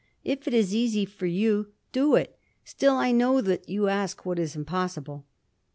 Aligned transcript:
_"If 0.23 0.47
it 0.47 0.55
is 0.55 0.73
easy 0.73 1.05
for 1.05 1.27
you, 1.27 1.73
do 1.91 2.15
it. 2.15 2.35
Still 2.65 2.95
I 2.95 3.11
know 3.11 3.39
that 3.39 3.69
you 3.69 3.87
ask 3.87 4.25
what 4.25 4.39
is 4.39 4.55
impossible." 4.55 5.27